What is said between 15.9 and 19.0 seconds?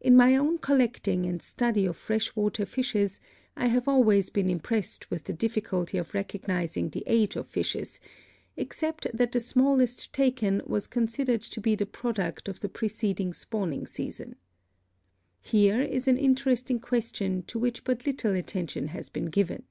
an interesting question to which but little attention